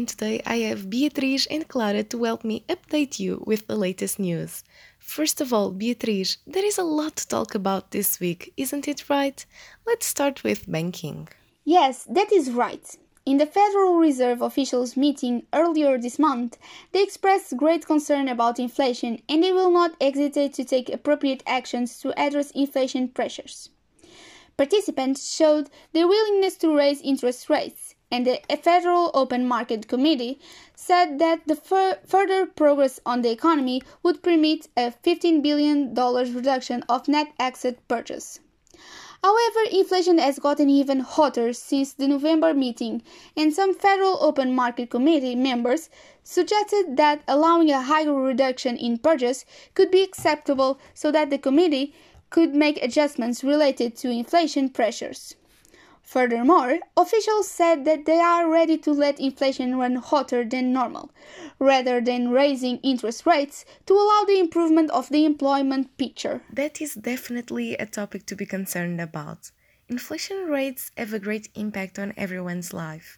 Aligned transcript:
and 0.00 0.08
today 0.08 0.40
I 0.46 0.56
have 0.68 0.88
Beatriz 0.88 1.46
and 1.50 1.68
Clara 1.68 2.02
to 2.04 2.24
help 2.24 2.42
me 2.42 2.64
update 2.70 3.18
you 3.18 3.44
with 3.46 3.66
the 3.66 3.76
latest 3.76 4.18
news. 4.18 4.64
First 4.98 5.42
of 5.42 5.52
all, 5.52 5.72
Beatriz, 5.72 6.38
there 6.46 6.64
is 6.64 6.78
a 6.78 6.90
lot 6.98 7.16
to 7.16 7.28
talk 7.28 7.54
about 7.54 7.90
this 7.90 8.18
week, 8.18 8.50
isn't 8.56 8.88
it 8.88 9.10
right? 9.10 9.44
Let's 9.86 10.06
start 10.06 10.42
with 10.42 10.70
banking. 10.72 11.28
Yes, 11.66 12.04
that 12.04 12.32
is 12.32 12.50
right. 12.50 12.96
In 13.26 13.36
the 13.36 13.44
Federal 13.44 13.98
Reserve 13.98 14.40
officials 14.40 14.96
meeting 14.96 15.42
earlier 15.52 15.98
this 15.98 16.18
month, 16.18 16.56
they 16.92 17.02
expressed 17.02 17.58
great 17.58 17.84
concern 17.84 18.26
about 18.26 18.58
inflation 18.58 19.20
and 19.28 19.44
they 19.44 19.52
will 19.52 19.70
not 19.70 20.00
hesitate 20.00 20.54
to 20.54 20.64
take 20.64 20.88
appropriate 20.88 21.42
actions 21.46 22.00
to 22.00 22.18
address 22.18 22.52
inflation 22.52 23.08
pressures. 23.08 23.68
Participants 24.56 25.30
showed 25.30 25.68
their 25.92 26.08
willingness 26.08 26.56
to 26.56 26.74
raise 26.74 27.02
interest 27.02 27.50
rates, 27.50 27.94
and 28.10 28.26
the 28.26 28.40
Federal 28.62 29.10
Open 29.14 29.46
Market 29.46 29.86
Committee 29.86 30.40
said 30.74 31.18
that 31.18 31.46
the 31.46 31.54
fur- 31.54 31.98
further 32.06 32.44
progress 32.46 32.98
on 33.06 33.22
the 33.22 33.30
economy 33.30 33.82
would 34.02 34.22
permit 34.22 34.68
a 34.76 34.92
$15 35.04 35.42
billion 35.42 35.94
reduction 35.94 36.82
of 36.88 37.06
net 37.06 37.32
asset 37.38 37.78
purchase. 37.86 38.40
However, 39.22 39.60
inflation 39.70 40.16
has 40.16 40.38
gotten 40.38 40.70
even 40.70 41.00
hotter 41.00 41.52
since 41.52 41.92
the 41.92 42.08
November 42.08 42.54
meeting, 42.54 43.02
and 43.36 43.52
some 43.52 43.74
Federal 43.74 44.16
Open 44.22 44.54
Market 44.54 44.88
Committee 44.88 45.34
members 45.34 45.90
suggested 46.24 46.96
that 46.96 47.22
allowing 47.28 47.70
a 47.70 47.82
higher 47.82 48.14
reduction 48.14 48.78
in 48.78 48.96
purchase 48.96 49.44
could 49.74 49.90
be 49.90 50.02
acceptable 50.02 50.80
so 50.94 51.12
that 51.12 51.28
the 51.28 51.36
committee 51.36 51.94
could 52.30 52.54
make 52.54 52.82
adjustments 52.82 53.44
related 53.44 53.94
to 53.96 54.08
inflation 54.08 54.70
pressures. 54.70 55.34
Furthermore, 56.10 56.80
officials 56.96 57.48
said 57.48 57.84
that 57.84 58.04
they 58.04 58.18
are 58.18 58.50
ready 58.50 58.76
to 58.78 58.90
let 58.90 59.20
inflation 59.20 59.76
run 59.76 59.94
hotter 59.94 60.42
than 60.44 60.72
normal, 60.72 61.12
rather 61.60 62.00
than 62.00 62.30
raising 62.30 62.78
interest 62.78 63.26
rates 63.26 63.64
to 63.86 63.94
allow 63.94 64.24
the 64.24 64.40
improvement 64.40 64.90
of 64.90 65.08
the 65.10 65.24
employment 65.24 65.96
picture. 65.98 66.42
That 66.52 66.80
is 66.80 66.94
definitely 66.94 67.74
a 67.76 67.86
topic 67.86 68.26
to 68.26 68.34
be 68.34 68.44
concerned 68.44 69.00
about. 69.00 69.52
Inflation 69.88 70.48
rates 70.48 70.90
have 70.96 71.12
a 71.12 71.20
great 71.20 71.48
impact 71.54 71.96
on 71.96 72.12
everyone's 72.16 72.72
life. 72.72 73.16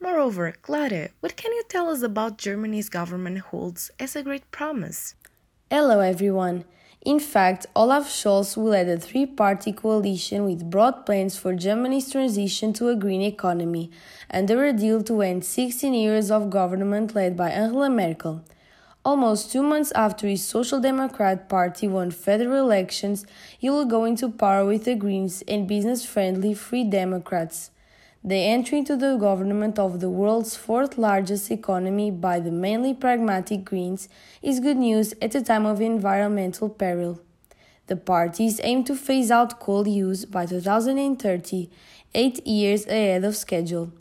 Moreover, 0.00 0.50
Clara, 0.60 1.10
what 1.20 1.36
can 1.36 1.52
you 1.52 1.62
tell 1.68 1.88
us 1.88 2.02
about 2.02 2.38
Germany's 2.38 2.88
government 2.88 3.38
holds 3.38 3.92
as 4.00 4.16
a 4.16 4.24
great 4.24 4.50
promise? 4.50 5.14
Hello, 5.70 6.00
everyone. 6.00 6.64
In 7.04 7.20
fact, 7.20 7.66
Olaf 7.76 8.08
Scholz 8.08 8.56
will 8.56 8.70
lead 8.70 8.88
a 8.88 8.96
three 8.96 9.26
party 9.26 9.72
coalition 9.72 10.46
with 10.46 10.70
broad 10.70 11.04
plans 11.04 11.36
for 11.36 11.54
Germany's 11.54 12.10
transition 12.10 12.72
to 12.72 12.88
a 12.88 12.96
green 12.96 13.20
economy, 13.20 13.90
under 14.30 14.64
a 14.64 14.72
deal 14.72 15.02
to 15.02 15.20
end 15.20 15.44
16 15.44 15.92
years 15.92 16.30
of 16.30 16.48
government 16.48 17.14
led 17.14 17.36
by 17.36 17.50
Angela 17.50 17.90
Merkel. 17.90 18.42
Almost 19.04 19.52
two 19.52 19.62
months 19.62 19.92
after 19.92 20.26
his 20.26 20.46
Social 20.46 20.80
Democrat 20.80 21.46
Party 21.46 21.86
won 21.86 22.10
federal 22.10 22.64
elections, 22.64 23.26
he 23.58 23.68
will 23.68 23.84
go 23.84 24.06
into 24.06 24.30
power 24.30 24.64
with 24.64 24.84
the 24.84 24.94
Greens 24.94 25.42
and 25.46 25.68
business 25.68 26.06
friendly 26.06 26.54
Free 26.54 26.84
Democrats. 26.84 27.70
The 28.26 28.36
entry 28.36 28.78
into 28.78 28.96
the 28.96 29.18
government 29.18 29.78
of 29.78 30.00
the 30.00 30.08
world's 30.08 30.56
fourth 30.56 30.96
largest 30.96 31.50
economy 31.50 32.10
by 32.10 32.40
the 32.40 32.50
mainly 32.50 32.94
pragmatic 32.94 33.66
Greens 33.66 34.08
is 34.40 34.60
good 34.60 34.78
news 34.78 35.12
at 35.20 35.34
a 35.34 35.42
time 35.42 35.66
of 35.66 35.82
environmental 35.82 36.70
peril. 36.70 37.20
The 37.86 37.96
parties 37.96 38.62
aim 38.62 38.82
to 38.84 38.96
phase 38.96 39.30
out 39.30 39.60
coal 39.60 39.86
use 39.86 40.24
by 40.24 40.46
2030, 40.46 41.68
eight 42.14 42.46
years 42.46 42.86
ahead 42.86 43.24
of 43.24 43.36
schedule. 43.36 43.92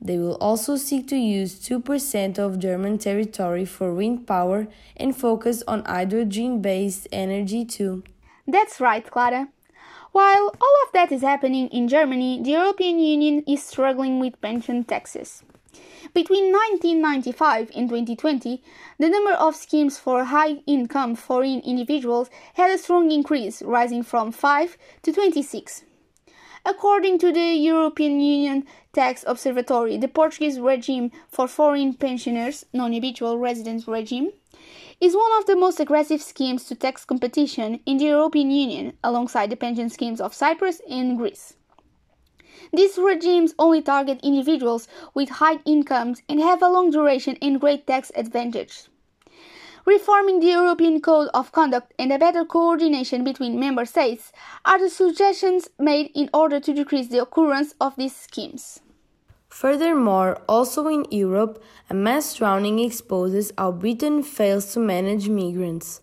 They 0.00 0.16
will 0.16 0.36
also 0.36 0.76
seek 0.76 1.08
to 1.08 1.16
use 1.16 1.58
2% 1.58 2.38
of 2.38 2.60
German 2.60 2.98
territory 2.98 3.64
for 3.64 3.92
wind 3.92 4.28
power 4.28 4.68
and 4.96 5.16
focus 5.16 5.64
on 5.66 5.84
hydrogen 5.84 6.62
based 6.62 7.08
energy 7.10 7.64
too. 7.64 8.04
That's 8.46 8.80
right, 8.80 9.04
Clara. 9.04 9.48
While 10.12 10.52
all 10.60 10.76
of 10.86 10.92
that 10.92 11.10
is 11.10 11.22
happening 11.22 11.68
in 11.68 11.88
Germany, 11.88 12.38
the 12.42 12.50
European 12.50 12.98
Union 12.98 13.42
is 13.48 13.64
struggling 13.64 14.20
with 14.20 14.38
pension 14.42 14.84
taxes. 14.84 15.42
Between 16.12 16.52
1995 16.52 17.70
and 17.74 17.88
2020, 17.88 18.62
the 18.98 19.08
number 19.08 19.32
of 19.32 19.56
schemes 19.56 19.98
for 19.98 20.24
high 20.24 20.60
income 20.66 21.14
foreign 21.14 21.60
individuals 21.60 22.28
had 22.54 22.70
a 22.70 22.76
strong 22.76 23.10
increase, 23.10 23.62
rising 23.62 24.02
from 24.02 24.32
5 24.32 24.76
to 25.02 25.12
26. 25.12 25.84
According 26.66 27.18
to 27.20 27.32
the 27.32 27.54
European 27.54 28.20
Union 28.20 28.66
Tax 28.92 29.24
Observatory, 29.26 29.96
the 29.96 30.08
Portuguese 30.08 30.60
regime 30.60 31.10
for 31.26 31.48
foreign 31.48 31.94
pensioners, 31.94 32.66
non 32.74 32.92
habitual 32.92 33.38
residence 33.38 33.88
regime, 33.88 34.32
is 35.00 35.16
one 35.16 35.32
of 35.38 35.46
the 35.46 35.56
most 35.56 35.80
aggressive 35.80 36.22
schemes 36.22 36.64
to 36.64 36.74
tax 36.74 37.04
competition 37.04 37.80
in 37.86 37.98
the 37.98 38.06
European 38.06 38.50
Union, 38.50 38.92
alongside 39.02 39.50
the 39.50 39.56
pension 39.56 39.88
schemes 39.88 40.20
of 40.20 40.34
Cyprus 40.34 40.80
and 40.88 41.18
Greece. 41.18 41.54
These 42.72 42.96
regimes 42.98 43.54
only 43.58 43.82
target 43.82 44.20
individuals 44.22 44.88
with 45.14 45.28
high 45.28 45.58
incomes 45.64 46.22
and 46.28 46.40
have 46.40 46.62
a 46.62 46.68
long 46.68 46.90
duration 46.90 47.36
and 47.42 47.60
great 47.60 47.86
tax 47.86 48.12
advantage. 48.14 48.84
Reforming 49.84 50.38
the 50.38 50.46
European 50.46 51.00
Code 51.00 51.28
of 51.34 51.50
Conduct 51.50 51.92
and 51.98 52.12
a 52.12 52.18
better 52.18 52.44
coordination 52.44 53.24
between 53.24 53.58
member 53.58 53.84
states 53.84 54.32
are 54.64 54.78
the 54.78 54.88
suggestions 54.88 55.68
made 55.78 56.12
in 56.14 56.30
order 56.32 56.60
to 56.60 56.72
decrease 56.72 57.08
the 57.08 57.20
occurrence 57.20 57.74
of 57.80 57.96
these 57.96 58.14
schemes. 58.14 58.80
Furthermore, 59.52 60.40
also 60.48 60.88
in 60.88 61.04
Europe, 61.10 61.62
a 61.90 61.94
mass 61.94 62.34
drowning 62.34 62.78
exposes 62.78 63.52
how 63.58 63.70
Britain 63.70 64.22
fails 64.22 64.72
to 64.72 64.80
manage 64.80 65.28
migrants. 65.28 66.00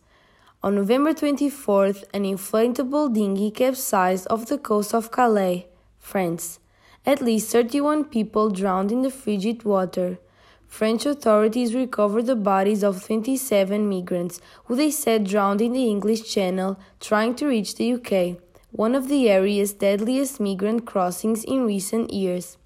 On 0.61 0.75
November 0.75 1.13
24th, 1.13 2.03
an 2.13 2.25
inflatable 2.25 3.11
dinghy 3.11 3.49
capsized 3.49 4.27
off 4.29 4.45
the 4.45 4.59
coast 4.59 4.93
of 4.93 5.11
Calais, 5.11 5.65
France. 5.97 6.59
At 7.07 7.23
least 7.23 7.51
31 7.51 8.05
people 8.05 8.51
drowned 8.51 8.91
in 8.91 9.01
the 9.01 9.09
frigid 9.09 9.63
water. 9.63 10.19
French 10.67 11.07
authorities 11.07 11.73
recovered 11.73 12.27
the 12.27 12.35
bodies 12.35 12.83
of 12.83 13.03
27 13.03 13.89
migrants 13.89 14.39
who 14.65 14.75
they 14.75 14.91
said 14.91 15.23
drowned 15.23 15.59
in 15.59 15.73
the 15.73 15.87
English 15.87 16.31
Channel 16.31 16.79
trying 16.99 17.33
to 17.33 17.47
reach 17.47 17.75
the 17.75 17.93
UK, 17.93 18.37
one 18.71 18.93
of 18.93 19.07
the 19.07 19.27
area's 19.27 19.73
deadliest 19.73 20.39
migrant 20.39 20.85
crossings 20.85 21.43
in 21.43 21.65
recent 21.65 22.13
years. 22.13 22.59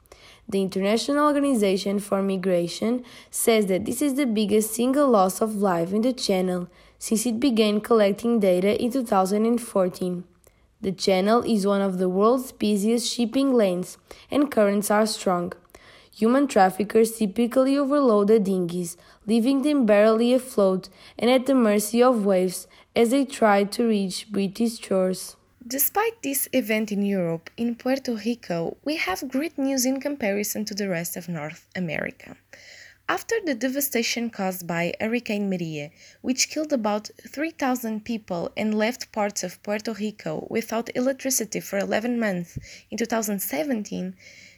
The 0.47 0.61
International 0.61 1.25
Organization 1.27 1.99
for 1.99 2.21
Migration 2.21 3.03
says 3.31 3.67
that 3.67 3.85
this 3.85 4.01
is 4.01 4.15
the 4.15 4.25
biggest 4.25 4.73
single 4.73 5.07
loss 5.07 5.41
of 5.41 5.55
life 5.55 5.93
in 5.93 6.01
the 6.01 6.13
channel 6.13 6.67
since 6.99 7.25
it 7.25 7.39
began 7.39 7.79
collecting 7.79 8.39
data 8.39 8.81
in 8.81 8.91
2014. 8.91 10.23
The 10.81 10.91
channel 10.91 11.43
is 11.43 11.65
one 11.65 11.81
of 11.81 11.97
the 11.97 12.09
world's 12.09 12.51
busiest 12.51 13.09
shipping 13.09 13.53
lanes 13.53 13.97
and 14.29 14.51
currents 14.51 14.91
are 14.91 15.05
strong. 15.05 15.53
Human 16.13 16.45
traffickers 16.45 17.17
typically 17.17 17.77
overload 17.77 18.27
the 18.27 18.37
dinghies, 18.37 18.97
leaving 19.25 19.61
them 19.61 19.85
barely 19.85 20.33
afloat 20.33 20.89
and 21.17 21.31
at 21.31 21.45
the 21.45 21.55
mercy 21.55 22.03
of 22.03 22.25
waves 22.25 22.67
as 22.95 23.11
they 23.11 23.23
try 23.23 23.63
to 23.63 23.87
reach 23.87 24.29
British 24.31 24.79
shores. 24.79 25.37
Despite 25.65 26.21
this 26.21 26.49
event 26.51 26.91
in 26.91 27.03
Europe, 27.03 27.49
in 27.55 27.75
Puerto 27.75 28.15
Rico, 28.15 28.75
we 28.83 28.97
have 28.97 29.29
great 29.29 29.57
news 29.57 29.85
in 29.85 30.01
comparison 30.01 30.65
to 30.65 30.73
the 30.73 30.89
rest 30.89 31.15
of 31.15 31.29
North 31.29 31.69
America. 31.73 32.35
After 33.07 33.35
the 33.45 33.55
devastation 33.55 34.29
caused 34.29 34.67
by 34.67 34.93
Hurricane 34.99 35.49
Maria, 35.49 35.91
which 36.21 36.49
killed 36.49 36.73
about 36.73 37.11
3,000 37.25 38.03
people 38.03 38.51
and 38.57 38.77
left 38.77 39.13
parts 39.13 39.41
of 39.41 39.63
Puerto 39.63 39.93
Rico 39.93 40.45
without 40.49 40.93
electricity 40.97 41.61
for 41.61 41.77
11 41.77 42.19
months 42.19 42.59
in 42.91 42.97
2017, 42.97 44.15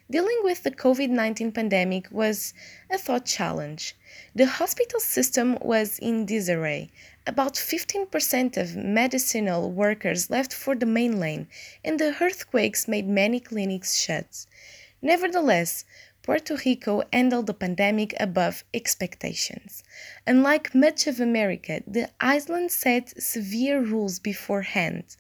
dealing 0.10 0.40
with 0.44 0.63
the 0.63 0.72
COVID 0.72 1.10
19 1.10 1.51
pandemic 1.51 2.08
was 2.10 2.56
a 2.90 2.98
thought 2.98 3.25
challenge. 3.25 3.96
The 4.34 4.48
hospital 4.48 5.00
system 5.00 5.60
was 5.62 6.00
in 6.00 6.25
disarray. 6.25 6.92
About 7.27 7.56
15% 7.56 8.56
of 8.56 8.75
medicinal 8.75 9.72
workers 9.72 10.30
left 10.30 10.54
for 10.54 10.75
the 10.75 10.86
mainland, 10.86 11.48
and 11.83 12.00
the 12.00 12.16
earthquakes 12.22 12.88
made 12.88 13.07
many 13.07 13.39
clinics 13.39 13.95
shut. 13.95 14.45
Nevertheless, 15.01 15.86
Puerto 16.22 16.56
Rico 16.63 17.04
handled 17.12 17.48
the 17.48 17.54
pandemic 17.54 18.13
above 18.19 18.63
expectations. 18.74 19.83
Unlike 20.27 20.75
much 20.75 21.07
of 21.07 21.19
America, 21.19 21.81
the 21.88 22.10
island 22.19 22.72
set 22.72 23.22
severe 23.22 23.81
rules 23.81 24.19
beforehand. 24.19 25.18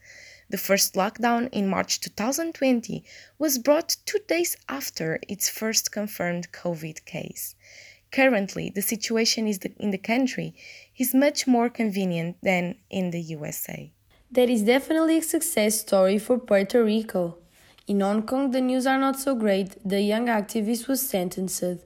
The 0.47 0.59
first 0.59 0.93
lockdown 0.93 1.49
in 1.51 1.67
March 1.67 1.99
2020 2.01 3.03
was 3.39 3.57
brought 3.57 3.97
two 4.05 4.19
days 4.27 4.57
after 4.69 5.19
its 5.27 5.49
first 5.49 5.91
confirmed 5.91 6.51
COVID 6.51 7.03
case. 7.05 7.55
Currently, 8.15 8.69
the 8.73 8.81
situation 8.81 9.45
is 9.45 9.59
the, 9.59 9.73
in 9.77 9.91
the 9.91 9.97
country 9.97 10.55
is 10.97 11.13
much 11.13 11.47
more 11.47 11.69
convenient 11.69 12.37
than 12.41 12.75
in 12.89 13.11
the 13.11 13.19
USA. 13.19 13.91
That 14.31 14.49
is 14.49 14.63
definitely 14.63 15.17
a 15.17 15.21
success 15.21 15.81
story 15.81 16.17
for 16.17 16.39
Puerto 16.39 16.81
Rico. 16.81 17.39
In 17.87 17.99
Hong 17.99 18.23
Kong, 18.23 18.51
the 18.51 18.61
news 18.61 18.87
are 18.87 18.97
not 18.97 19.19
so 19.19 19.35
great. 19.35 19.75
The 19.83 19.99
young 19.99 20.27
activist 20.27 20.87
was 20.87 21.01
sentenced. 21.01 21.83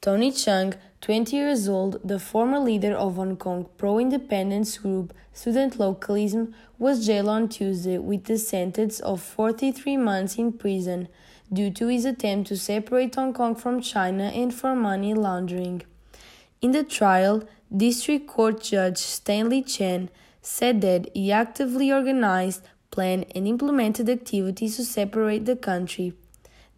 Tony 0.00 0.32
Chung, 0.32 0.74
20 1.02 1.36
years 1.36 1.68
old, 1.68 2.00
the 2.02 2.18
former 2.18 2.58
leader 2.58 2.94
of 2.94 3.14
Hong 3.14 3.36
Kong 3.36 3.68
pro 3.78 4.00
independence 4.00 4.76
group 4.78 5.14
Student 5.32 5.78
Localism, 5.78 6.52
was 6.80 7.06
jailed 7.06 7.28
on 7.28 7.48
Tuesday 7.48 7.98
with 7.98 8.28
a 8.28 8.38
sentence 8.38 8.98
of 8.98 9.22
43 9.22 9.98
months 9.98 10.34
in 10.34 10.52
prison 10.52 11.06
due 11.52 11.70
to 11.70 11.88
his 11.88 12.04
attempt 12.04 12.48
to 12.48 12.56
separate 12.56 13.14
Hong 13.14 13.32
Kong 13.32 13.54
from 13.54 13.80
China 13.80 14.24
and 14.24 14.54
for 14.54 14.74
money 14.74 15.14
laundering. 15.14 15.82
In 16.60 16.72
the 16.72 16.84
trial, 16.84 17.42
District 17.74 18.26
Court 18.26 18.62
Judge 18.62 18.98
Stanley 18.98 19.62
Chan 19.62 20.10
said 20.42 20.80
that 20.80 21.08
he 21.14 21.32
actively 21.32 21.92
organized, 21.92 22.62
planned, 22.90 23.26
and 23.34 23.46
implemented 23.46 24.08
activities 24.08 24.76
to 24.76 24.84
separate 24.84 25.46
the 25.46 25.56
country. 25.56 26.12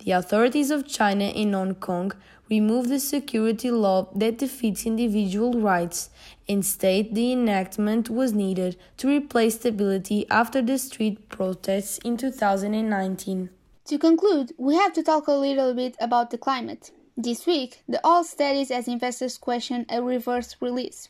The 0.04 0.12
authorities 0.12 0.70
of 0.70 0.86
China 0.88 1.26
and 1.26 1.54
Hong 1.54 1.74
Kong 1.76 2.12
remove 2.50 2.88
the 2.88 2.98
security 2.98 3.70
law 3.70 4.08
that 4.14 4.38
defeats 4.38 4.84
individual 4.84 5.60
rights 5.60 6.10
and 6.48 6.66
state 6.66 7.14
the 7.14 7.32
enactment 7.32 8.10
was 8.10 8.32
needed 8.32 8.76
to 8.96 9.08
replace 9.08 9.54
stability 9.54 10.28
after 10.28 10.60
the 10.60 10.76
street 10.78 11.28
protests 11.28 11.98
in 12.04 12.16
2019. 12.16 13.50
To 13.86 13.98
conclude, 13.98 14.52
we 14.58 14.76
have 14.76 14.92
to 14.92 15.02
talk 15.02 15.26
a 15.26 15.32
little 15.32 15.74
bit 15.74 15.96
about 15.98 16.30
the 16.30 16.38
climate. 16.38 16.92
This 17.16 17.46
week, 17.46 17.82
the 17.88 18.00
oil 18.06 18.22
studies 18.22 18.70
as 18.70 18.86
investors 18.86 19.36
question 19.36 19.86
a 19.88 20.00
reverse 20.00 20.54
release. 20.60 21.08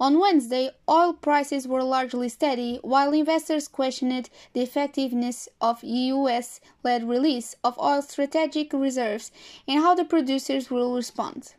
On 0.00 0.18
Wednesday, 0.18 0.70
oil 0.88 1.12
prices 1.12 1.68
were 1.68 1.84
largely 1.84 2.30
steady, 2.30 2.78
while 2.82 3.12
investors 3.12 3.68
questioned 3.68 4.30
the 4.54 4.62
effectiveness 4.62 5.46
of 5.60 5.84
US 5.84 6.60
led 6.82 7.06
release 7.06 7.54
of 7.62 7.78
oil 7.78 8.00
strategic 8.00 8.72
reserves 8.72 9.30
and 9.68 9.80
how 9.80 9.94
the 9.94 10.06
producers 10.06 10.70
will 10.70 10.94
respond. 10.94 11.54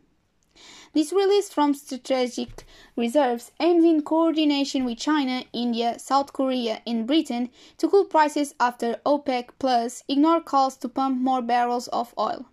This 0.96 1.12
release 1.12 1.50
from 1.50 1.74
strategic 1.74 2.66
reserves 2.96 3.52
aimed 3.60 3.84
in 3.84 4.02
coordination 4.02 4.86
with 4.86 4.98
China, 4.98 5.44
India, 5.52 6.00
South 6.00 6.32
Korea, 6.32 6.82
and 6.88 7.06
Britain 7.06 7.50
to 7.80 7.90
cool 7.90 8.06
prices 8.06 8.56
after 8.62 9.02
OPEC 9.06 9.50
Plus 9.60 10.06
ignored 10.08 10.46
calls 10.46 10.78
to 10.78 10.88
pump 10.88 11.20
more 11.20 11.42
barrels 11.42 11.90
of 11.90 12.14
oil. 12.18 12.46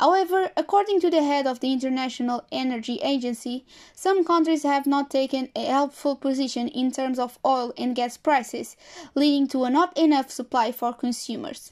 However, 0.00 0.50
according 0.56 0.98
to 1.02 1.10
the 1.10 1.22
head 1.22 1.46
of 1.46 1.60
the 1.60 1.72
International 1.72 2.42
Energy 2.50 2.98
Agency, 3.00 3.64
some 3.94 4.24
countries 4.24 4.64
have 4.64 4.84
not 4.84 5.08
taken 5.08 5.48
a 5.54 5.64
helpful 5.64 6.16
position 6.16 6.66
in 6.66 6.90
terms 6.90 7.20
of 7.20 7.38
oil 7.46 7.72
and 7.78 7.94
gas 7.94 8.16
prices, 8.16 8.76
leading 9.14 9.46
to 9.46 9.62
a 9.62 9.70
not 9.70 9.96
enough 9.96 10.32
supply 10.32 10.72
for 10.72 10.92
consumers. 10.92 11.70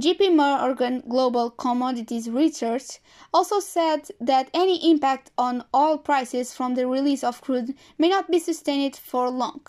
JP 0.00 0.36
Morgan 0.36 1.02
Global 1.08 1.50
Commodities 1.50 2.30
Research 2.30 3.00
also 3.34 3.58
said 3.58 4.08
that 4.20 4.48
any 4.54 4.88
impact 4.92 5.32
on 5.36 5.64
oil 5.74 5.98
prices 5.98 6.54
from 6.54 6.76
the 6.76 6.86
release 6.86 7.24
of 7.24 7.40
crude 7.40 7.74
may 7.98 8.08
not 8.08 8.30
be 8.30 8.38
sustained 8.38 8.94
for 8.94 9.28
long. 9.28 9.60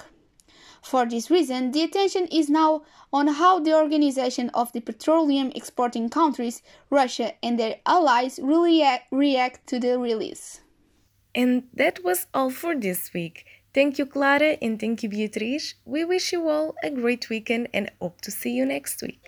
For 0.84 1.08
this 1.08 1.32
reason, 1.32 1.72
the 1.72 1.82
attention 1.82 2.28
is 2.28 2.48
now 2.48 2.84
on 3.12 3.28
how 3.28 3.60
the 3.60 3.74
Organization 3.74 4.52
of 4.54 4.72
the 4.72 4.82
Petroleum 4.82 5.52
Exporting 5.56 6.10
Countries, 6.10 6.62
Russia, 6.92 7.34
and 7.42 7.58
their 7.58 7.78
allies 7.88 8.40
will 8.40 8.64
react 9.12 9.68
to 9.68 9.80
the 9.80 9.98
release. 9.98 10.62
And 11.34 11.64
that 11.74 12.04
was 12.04 12.28
all 12.36 12.52
for 12.52 12.76
this 12.76 13.14
week. 13.14 13.46
Thank 13.80 13.98
you, 13.98 14.06
Clara, 14.06 14.58
and 14.62 14.78
thank 14.78 15.04
you, 15.04 15.08
Beatriz. 15.08 15.76
We 15.86 16.04
wish 16.04 16.34
you 16.34 16.50
all 16.50 16.76
a 16.84 16.90
great 16.90 17.30
weekend 17.30 17.70
and 17.74 17.90
hope 18.02 18.20
to 18.24 18.30
see 18.30 18.52
you 18.52 18.66
next 18.66 19.02
week. 19.02 19.24